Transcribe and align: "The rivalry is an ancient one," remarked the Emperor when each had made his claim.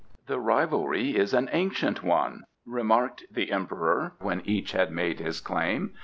"The 0.25 0.39
rivalry 0.39 1.15
is 1.15 1.31
an 1.31 1.47
ancient 1.51 2.01
one," 2.01 2.45
remarked 2.65 3.23
the 3.29 3.51
Emperor 3.51 4.13
when 4.19 4.41
each 4.45 4.71
had 4.71 4.89
made 4.91 5.19
his 5.19 5.39
claim. 5.39 5.93